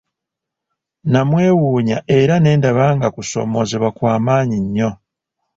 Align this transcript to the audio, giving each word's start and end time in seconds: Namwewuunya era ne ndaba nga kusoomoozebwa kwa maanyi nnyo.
Namwewuunya 1.11 1.97
era 2.19 2.35
ne 2.39 2.51
ndaba 2.57 2.85
nga 2.95 3.07
kusoomoozebwa 3.15 3.89
kwa 3.97 4.13
maanyi 4.25 4.57
nnyo. 4.65 4.91